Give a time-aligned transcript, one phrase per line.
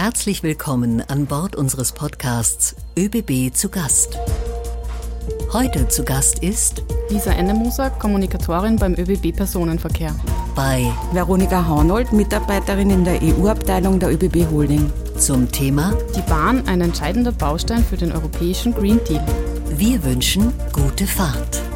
[0.00, 4.16] Herzlich willkommen an Bord unseres Podcasts ÖBB zu Gast.
[5.52, 10.14] Heute zu Gast ist Lisa Ennemoser, Kommunikatorin beim ÖBB Personenverkehr.
[10.54, 14.88] Bei Veronika Haunold, Mitarbeiterin in der EU-Abteilung der ÖBB Holding.
[15.18, 19.26] Zum Thema Die Bahn ein entscheidender Baustein für den europäischen Green Deal.
[19.68, 21.67] Wir wünschen gute Fahrt.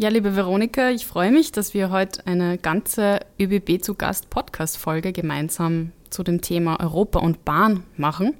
[0.00, 5.12] Ja, liebe Veronika, ich freue mich, dass wir heute eine ganze ÖBB zu Gast Podcast-Folge
[5.12, 8.34] gemeinsam zu dem Thema Europa und Bahn machen.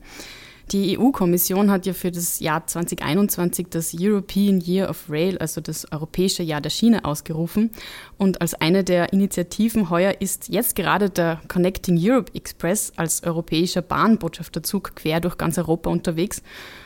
[0.70, 5.90] Die EU-Kommission hat ja für das Jahr 2021 das European Year of Rail, also das
[5.90, 7.70] Europäische Jahr der Schiene, ausgerufen.
[8.18, 13.82] Und als eine der Initiativen heuer ist jetzt gerade der Connecting Europe Express als europäischer
[13.82, 16.40] Bahnbotschafterzug quer durch ganz Europa unterwegs.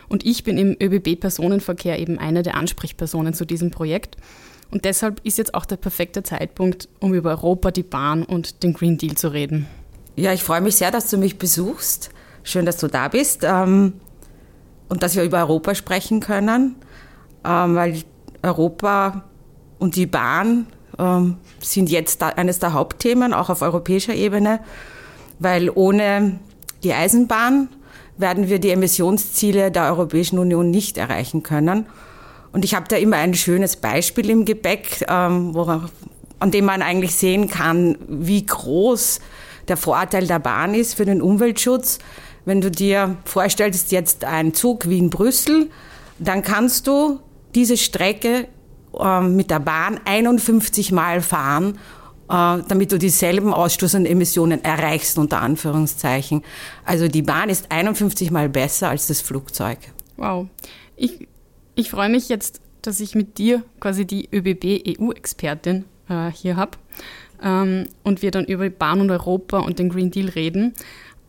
[0.09, 4.17] Und ich bin im ÖBB-Personenverkehr eben eine der Ansprechpersonen zu diesem Projekt.
[4.73, 8.73] Und deshalb ist jetzt auch der perfekte Zeitpunkt, um über Europa, die Bahn und den
[8.73, 9.69] Green Deal zu reden.
[10.17, 12.11] Ja, ich freue mich sehr, dass du mich besuchst.
[12.43, 13.93] Schön, dass du da bist ähm,
[14.89, 16.77] und dass wir über Europa sprechen können,
[17.45, 18.03] ähm, weil
[18.43, 19.25] Europa
[19.79, 20.67] und die Bahn
[20.99, 24.61] ähm, sind jetzt eines der Hauptthemen, auch auf europäischer Ebene,
[25.39, 26.41] weil ohne
[26.83, 27.69] die Eisenbahn
[28.17, 31.87] werden wir die Emissionsziele der Europäischen Union nicht erreichen können.
[32.53, 35.63] Und ich habe da immer ein schönes Beispiel im Gepäck, ähm, wo,
[36.39, 39.21] an dem man eigentlich sehen kann, wie groß
[39.69, 41.99] der Vorteil der Bahn ist für den Umweltschutz.
[42.45, 45.71] Wenn du dir vorstellst, jetzt ein Zug Wien-Brüssel,
[46.19, 47.21] dann kannst du
[47.55, 48.49] diese Strecke
[48.99, 51.79] äh, mit der Bahn 51 Mal fahren,
[52.29, 56.43] äh, damit du dieselben Ausstoß- und Emissionen erreichst, unter Anführungszeichen.
[56.85, 59.79] Also die Bahn ist 51 Mal besser als das Flugzeug.
[60.17, 60.47] Wow.
[60.97, 61.29] Ich
[61.75, 66.79] ich freue mich jetzt, dass ich mit dir quasi die ÖBB-EU-Expertin äh, hier habe
[67.43, 70.75] ähm, und wir dann über Bahn und Europa und den Green Deal reden.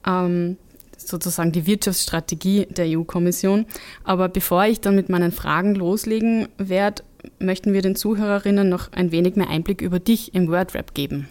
[0.05, 0.57] Ähm,
[0.97, 3.65] sozusagen die Wirtschaftsstrategie der EU-Kommission.
[4.03, 7.03] Aber bevor ich dann mit meinen Fragen loslegen werde,
[7.39, 11.27] möchten wir den Zuhörerinnen noch ein wenig mehr Einblick über dich im Wordrap geben.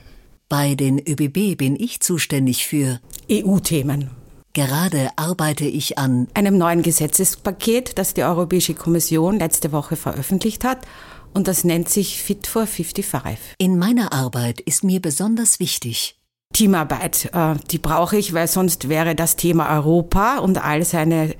[0.48, 3.00] Bei den ÖBB bin ich zuständig für
[3.30, 4.10] EU-Themen.
[4.54, 10.86] Gerade arbeite ich an einem neuen Gesetzespaket, das die Europäische Kommission letzte Woche veröffentlicht hat.
[11.32, 13.38] Und das nennt sich Fit for 55.
[13.56, 16.18] In meiner Arbeit ist mir besonders wichtig,
[16.52, 21.34] Teamarbeit, äh, die brauche ich, weil sonst wäre das Thema Europa und all seine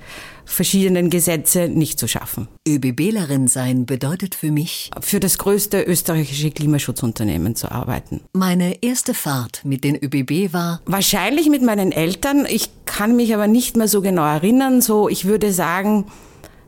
[0.45, 2.47] verschiedenen Gesetze nicht zu schaffen.
[2.67, 8.21] ÖBBlerin sein bedeutet für mich, Für das größte österreichische Klimaschutzunternehmen zu arbeiten.
[8.33, 12.45] meine erste Fahrt mit den ÖBB war Wahrscheinlich mit meinen Eltern.
[12.45, 14.81] Ich kann mich aber nicht mehr so genau erinnern.
[14.81, 16.05] So, ich würde sagen,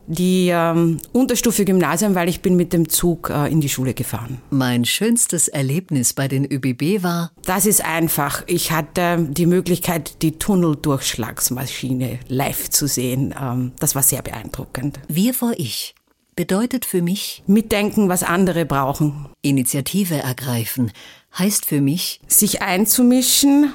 [0.06, 4.38] die ähm, Unterstufe Gymnasium, weil ich bin mit dem Zug äh, in die Schule gefahren.
[4.50, 8.42] mein schönstes Erlebnis bei den ÖBB war Das ist einfach.
[8.46, 13.34] Ich hatte die Möglichkeit, die Tunneldurchschlagsmaschine live zu sehen.
[13.40, 14.98] Ähm, das war sehr beeindruckend.
[15.08, 15.94] Wir vor Ich
[16.36, 19.26] bedeutet für mich Mitdenken, was andere brauchen.
[19.42, 20.92] Initiative ergreifen,
[21.36, 23.72] heißt für mich Sich einzumischen,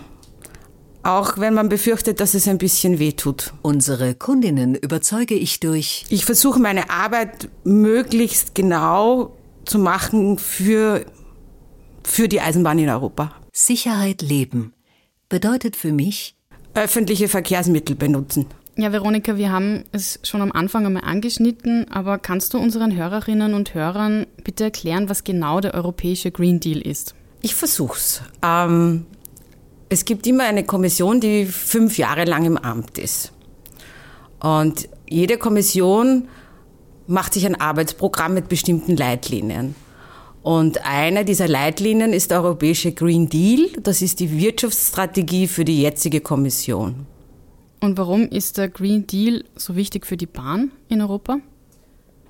[1.03, 3.53] auch wenn man befürchtet, dass es ein bisschen weh tut.
[3.61, 9.35] unsere Kundinnen überzeuge ich durch Ich versuche meine Arbeit möglichst genau
[9.65, 11.05] zu machen für,
[12.03, 13.33] für die Eisenbahn in Europa.
[13.53, 14.73] Sicherheit leben,
[15.29, 16.35] bedeutet für mich
[16.73, 18.45] Öffentliche Verkehrsmittel benutzen.
[18.77, 23.53] Ja, Veronika, wir haben es schon am Anfang einmal angeschnitten, aber kannst du unseren Hörerinnen
[23.53, 27.13] und Hörern bitte erklären, was genau der europäische Green Deal ist?
[27.41, 28.21] Ich versuch's.
[28.41, 29.05] Ähm,
[29.91, 33.33] es gibt immer eine Kommission, die fünf Jahre lang im Amt ist.
[34.39, 36.29] Und jede Kommission
[37.07, 39.75] macht sich ein Arbeitsprogramm mit bestimmten Leitlinien.
[40.43, 43.67] Und eine dieser Leitlinien ist der europäische Green Deal.
[43.83, 47.05] Das ist die Wirtschaftsstrategie für die jetzige Kommission.
[47.81, 51.39] Und warum ist der Green Deal so wichtig für die Bahn in Europa?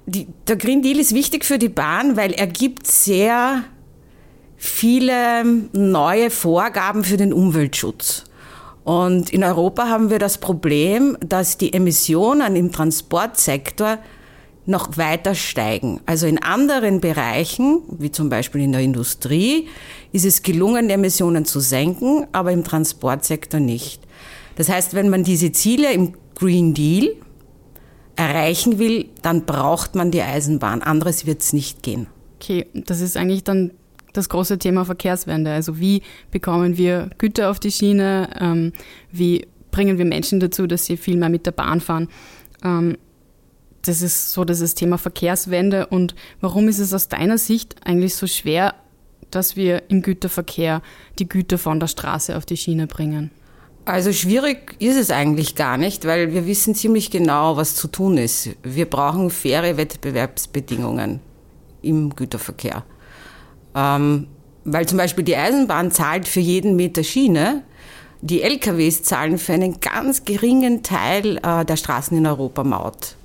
[0.08, 3.66] Die, der Green Deal ist wichtig für die Bahn, weil er gibt sehr
[4.64, 5.44] viele
[5.74, 8.26] neue Vorgaben für den Umweltschutz.
[8.84, 13.98] Und in Europa haben wir das Problem, dass die Emissionen im Transportsektor
[14.68, 16.00] noch weiter steigen.
[16.06, 19.68] Also in anderen Bereichen, wie zum Beispiel in der Industrie,
[20.12, 24.04] ist es gelungen, die Emissionen zu senken, aber im Transportsektor nicht.
[24.58, 27.16] Das heißt, wenn man diese Ziele im Green Deal
[28.16, 30.84] erreichen will, dann braucht man die Eisenbahn.
[30.84, 32.06] Anderes wird es nicht gehen.
[32.40, 33.72] Okay, das ist eigentlich dann
[34.14, 35.52] das große Thema Verkehrswende.
[35.52, 38.30] Also wie bekommen wir Güter auf die Schiene?
[38.40, 38.74] Ähm,
[39.12, 42.10] wie bringen wir Menschen dazu, dass sie viel mehr mit der Bahn fahren?
[42.64, 42.98] Ähm,
[43.84, 45.88] das ist so das Thema Verkehrswende.
[45.88, 48.76] Und warum ist es aus deiner Sicht eigentlich so schwer,
[49.32, 50.82] dass wir im Güterverkehr
[51.18, 53.32] die Güter von der Straße auf die Schiene bringen?
[53.86, 58.18] Also schwierig ist es eigentlich gar nicht, weil wir wissen ziemlich genau, was zu tun
[58.18, 58.50] ist.
[58.62, 61.20] Wir brauchen faire Wettbewerbsbedingungen
[61.82, 62.84] im Güterverkehr.
[63.76, 64.28] Ähm,
[64.64, 67.64] weil zum Beispiel die Eisenbahn zahlt für jeden Meter Schiene,
[68.22, 73.16] die LKWs zahlen für einen ganz geringen Teil äh, der Straßen in Europa Maut.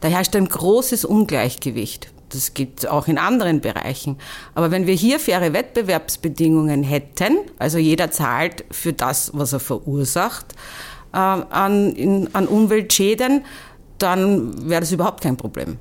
[0.00, 2.12] Da herrscht ein großes Ungleichgewicht.
[2.28, 4.18] Das gibt auch in anderen Bereichen.
[4.54, 10.54] Aber wenn wir hier faire Wettbewerbsbedingungen hätten, also jeder zahlt für das, was er verursacht
[11.12, 13.44] äh, an, in, an Umweltschäden,
[13.98, 15.78] dann wäre das überhaupt kein Problem.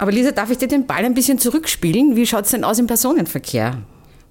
[0.00, 2.16] Aber Lisa, darf ich dir den Ball ein bisschen zurückspielen?
[2.16, 3.82] Wie schaut es denn aus im Personenverkehr?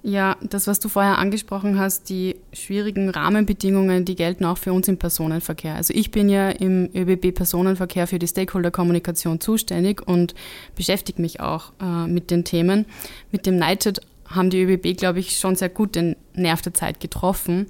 [0.02, 4.88] Ja, das, was du vorher angesprochen hast, die schwierigen Rahmenbedingungen, die gelten auch für uns
[4.88, 5.76] im Personenverkehr.
[5.76, 10.34] Also ich bin ja im ÖBB Personenverkehr für die Stakeholder-Kommunikation zuständig und
[10.74, 12.84] beschäftige mich auch äh, mit den Themen.
[13.30, 16.98] Mit dem NITED haben die ÖBB, glaube ich, schon sehr gut den Nerv der Zeit
[16.98, 17.68] getroffen.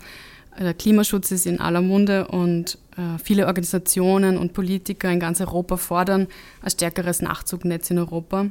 [0.60, 5.78] Der Klimaschutz ist in aller Munde und äh, viele Organisationen und Politiker in ganz Europa
[5.78, 6.28] fordern
[6.60, 8.46] ein stärkeres Nachzugnetz in Europa.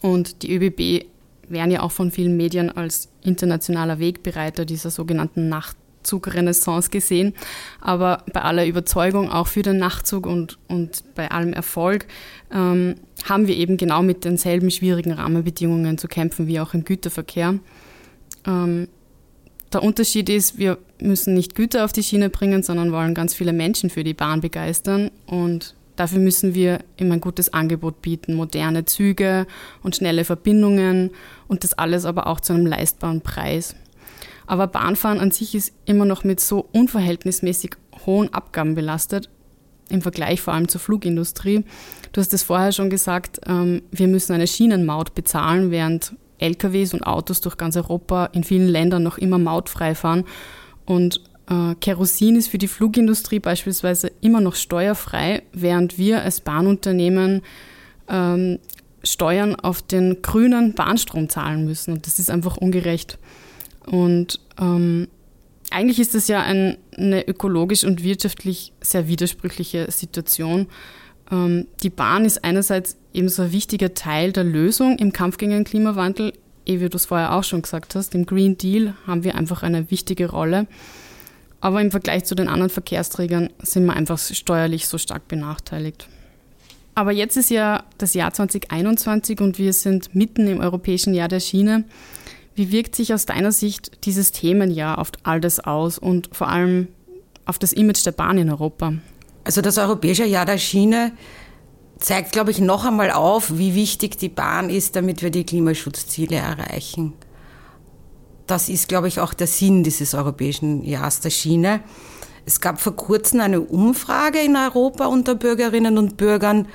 [0.00, 1.06] Und die ÖBB
[1.48, 7.34] werden ja auch von vielen Medien als internationaler Wegbereiter dieser sogenannten Nachtzugrenaissance gesehen.
[7.82, 12.06] Aber bei aller Überzeugung auch für den Nachtzug und, und bei allem Erfolg
[12.50, 12.94] ähm,
[13.28, 17.58] haben wir eben genau mit denselben schwierigen Rahmenbedingungen zu kämpfen wie auch im Güterverkehr.
[18.46, 18.88] Ähm,
[19.72, 23.52] der Unterschied ist, wir müssen nicht Güter auf die Schiene bringen, sondern wollen ganz viele
[23.52, 25.10] Menschen für die Bahn begeistern.
[25.26, 29.46] Und Dafür müssen wir immer ein gutes Angebot bieten, moderne Züge
[29.82, 31.10] und schnelle Verbindungen
[31.48, 33.74] und das alles aber auch zu einem leistbaren Preis.
[34.46, 37.72] Aber Bahnfahren an sich ist immer noch mit so unverhältnismäßig
[38.04, 39.30] hohen Abgaben belastet,
[39.88, 41.64] im Vergleich vor allem zur Flugindustrie.
[42.12, 47.06] Du hast es vorher schon gesagt, ähm, wir müssen eine Schienenmaut bezahlen, während LKWs und
[47.06, 50.24] Autos durch ganz Europa in vielen Ländern noch immer mautfrei fahren.
[50.86, 57.42] Und äh, Kerosin ist für die Flugindustrie beispielsweise immer noch steuerfrei, während wir als Bahnunternehmen
[58.08, 58.58] ähm,
[59.02, 61.92] Steuern auf den grünen Bahnstrom zahlen müssen.
[61.92, 63.18] Und das ist einfach ungerecht.
[63.84, 65.08] Und ähm,
[65.70, 70.66] eigentlich ist das ja ein, eine ökologisch und wirtschaftlich sehr widersprüchliche Situation.
[71.30, 75.52] Ähm, die Bahn ist einerseits eben so ein wichtiger Teil der Lösung im Kampf gegen
[75.52, 76.32] den Klimawandel.
[76.66, 79.62] Eh, wie du es vorher auch schon gesagt hast, im Green Deal haben wir einfach
[79.62, 80.66] eine wichtige Rolle.
[81.60, 86.08] Aber im Vergleich zu den anderen Verkehrsträgern sind wir einfach steuerlich so stark benachteiligt.
[86.94, 91.40] Aber jetzt ist ja das Jahr 2021 und wir sind mitten im europäischen Jahr der
[91.40, 91.84] Schiene.
[92.54, 96.88] Wie wirkt sich aus deiner Sicht dieses Themenjahr auf all das aus und vor allem
[97.44, 98.94] auf das Image der Bahn in Europa?
[99.44, 101.12] Also das europäische Jahr der Schiene
[101.98, 106.36] zeigt, glaube ich, noch einmal auf, wie wichtig die Bahn ist, damit wir die Klimaschutzziele
[106.36, 107.14] erreichen
[108.46, 111.80] das ist, glaube ich, auch der Sinn dieses Europäischen Jahres der Schiene.
[112.44, 116.68] Es gab vor kurzem eine Umfrage in Europa unter Bürgerinnen und Bürgern,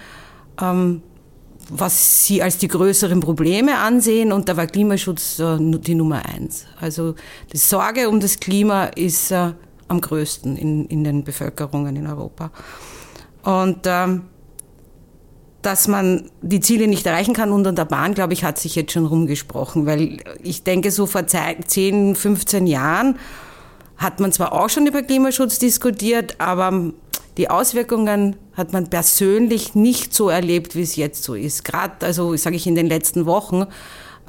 [0.61, 1.01] ähm,
[1.69, 6.65] was sie als die größeren Probleme ansehen und da war Klimaschutz äh, die Nummer eins.
[6.81, 7.15] Also
[7.53, 9.53] die Sorge um das Klima ist äh,
[9.87, 12.51] am größten in, in den Bevölkerungen in Europa.
[13.43, 14.23] Und ähm,
[15.61, 18.91] dass man die Ziele nicht erreichen kann unter der Bahn, glaube ich, hat sich jetzt
[18.91, 23.17] schon rumgesprochen, weil ich denke, so vor 10, 15 Jahren
[23.97, 26.91] hat man zwar auch schon über Klimaschutz diskutiert, aber
[27.37, 31.63] die Auswirkungen hat man persönlich nicht so erlebt, wie es jetzt so ist.
[31.63, 33.65] Gerade, also sage ich in den letzten Wochen,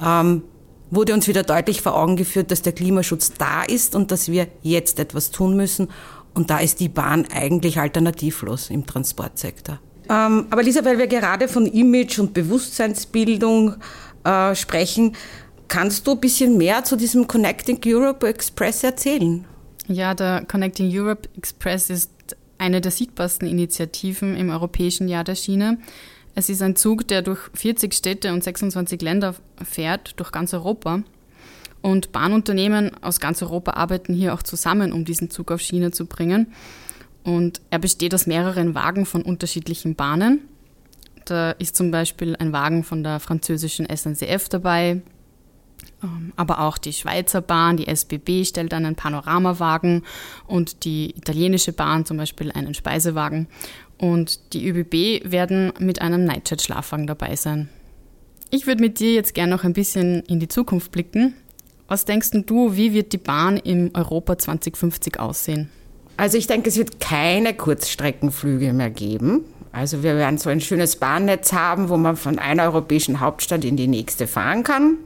[0.01, 0.43] ähm,
[0.89, 4.47] wurde uns wieder deutlich vor Augen geführt, dass der Klimaschutz da ist und dass wir
[4.61, 5.89] jetzt etwas tun müssen.
[6.33, 9.79] Und da ist die Bahn eigentlich alternativlos im Transportsektor.
[10.09, 13.75] Ähm, aber Lisa, weil wir gerade von Image und Bewusstseinsbildung
[14.23, 15.15] äh, sprechen,
[15.67, 19.45] kannst du ein bisschen mehr zu diesem Connecting Europe Express erzählen?
[19.87, 22.11] Ja, der Connecting Europe Express ist
[22.57, 25.79] eine der sichtbarsten Initiativen im Europäischen Jahr der Schiene.
[26.35, 31.03] Es ist ein Zug, der durch 40 Städte und 26 Länder fährt, durch ganz Europa.
[31.81, 36.05] Und Bahnunternehmen aus ganz Europa arbeiten hier auch zusammen, um diesen Zug auf Schiene zu
[36.05, 36.53] bringen.
[37.23, 40.41] Und er besteht aus mehreren Wagen von unterschiedlichen Bahnen.
[41.25, 45.01] Da ist zum Beispiel ein Wagen von der französischen SNCF dabei,
[46.03, 50.03] ähm, aber auch die Schweizer Bahn, die SBB stellt einen Panoramawagen
[50.47, 53.47] und die italienische Bahn zum Beispiel einen Speisewagen.
[53.97, 57.69] Und die ÖBB werden mit einem Nightjet-Schlafwagen dabei sein.
[58.49, 61.35] Ich würde mit dir jetzt gerne noch ein bisschen in die Zukunft blicken.
[61.87, 65.69] Was denkst du, wie wird die Bahn im Europa 2050 aussehen?
[66.17, 69.45] Also ich denke, es wird keine Kurzstreckenflüge mehr geben.
[69.71, 73.75] Also wir werden so ein schönes Bahnnetz haben, wo man von einer europäischen Hauptstadt in
[73.75, 74.97] die nächste fahren kann.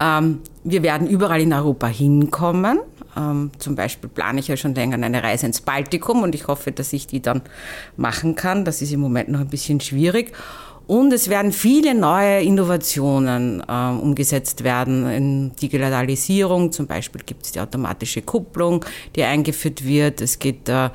[0.00, 2.80] Ähm, wir werden überall in Europa hinkommen.
[3.14, 6.72] Ähm, zum Beispiel plane ich ja schon länger eine Reise ins Baltikum und ich hoffe,
[6.72, 7.42] dass ich die dann
[7.98, 8.64] machen kann.
[8.64, 10.32] Das ist im Moment noch ein bisschen schwierig.
[10.86, 16.72] Und es werden viele neue Innovationen äh, umgesetzt werden in Digitalisierung.
[16.72, 18.84] Zum Beispiel gibt es die automatische Kupplung,
[19.14, 20.20] die eingeführt wird.
[20.20, 20.90] Es geht äh,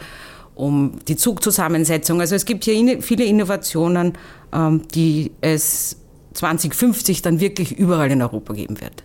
[0.55, 2.19] um die Zugzusammensetzung.
[2.19, 4.13] Also es gibt hier viele Innovationen,
[4.53, 5.97] ähm, die es
[6.33, 9.03] 2050 dann wirklich überall in Europa geben wird.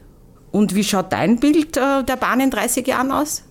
[0.51, 3.45] Und wie schaut dein Bild äh, der Bahn in 30 Jahren aus?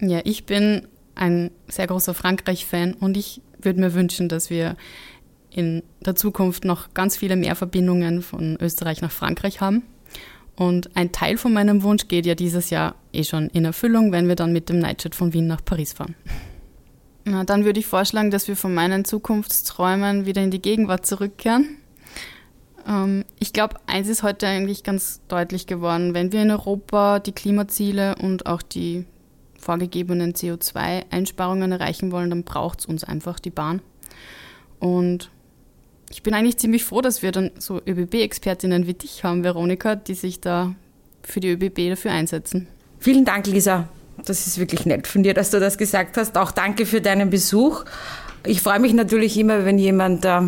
[0.00, 4.76] Ja, ich bin ein sehr großer Frankreich-Fan und ich würde mir wünschen, dass wir
[5.58, 9.82] in der Zukunft noch ganz viele mehr Verbindungen von Österreich nach Frankreich haben.
[10.54, 14.28] Und ein Teil von meinem Wunsch geht ja dieses Jahr eh schon in Erfüllung, wenn
[14.28, 16.14] wir dann mit dem Nightjet von Wien nach Paris fahren.
[17.24, 21.76] Na, dann würde ich vorschlagen, dass wir von meinen Zukunftsträumen wieder in die Gegenwart zurückkehren.
[22.86, 26.14] Ähm, ich glaube, eins ist heute eigentlich ganz deutlich geworden.
[26.14, 29.06] Wenn wir in Europa die Klimaziele und auch die
[29.58, 33.82] vorgegebenen CO2-Einsparungen erreichen wollen, dann braucht es uns einfach die Bahn.
[34.78, 35.30] Und
[36.10, 40.14] ich bin eigentlich ziemlich froh, dass wir dann so ÖBB-Expertinnen wie dich haben, Veronika, die
[40.14, 40.74] sich da
[41.22, 42.68] für die ÖBB dafür einsetzen.
[42.98, 43.88] Vielen Dank, Lisa.
[44.24, 46.36] Das ist wirklich nett von dir, dass du das gesagt hast.
[46.36, 47.84] Auch danke für deinen Besuch.
[48.44, 50.40] Ich freue mich natürlich immer, wenn jemand äh,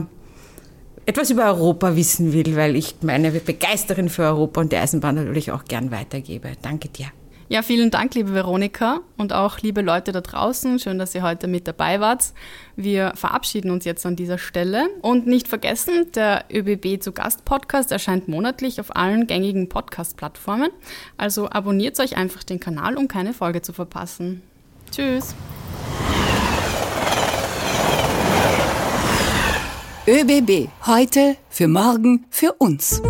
[1.07, 5.53] etwas über Europa wissen will, weil ich meine Begeisterin für Europa und die Eisenbahn natürlich
[5.53, 6.53] auch gern weitergebe.
[6.63, 7.07] Danke dir.
[7.51, 10.79] Ja, vielen Dank, liebe Veronika und auch liebe Leute da draußen.
[10.79, 12.27] Schön, dass ihr heute mit dabei wart.
[12.77, 14.89] Wir verabschieden uns jetzt an dieser Stelle.
[15.03, 20.71] Und nicht vergessen, der ÖBB zu Gast Podcast erscheint monatlich auf allen gängigen Podcast-Plattformen.
[21.17, 24.43] Also abonniert euch einfach den Kanal, um keine Folge zu verpassen.
[24.93, 25.35] Tschüss.
[30.07, 33.03] ÖBB, heute, für morgen, für uns.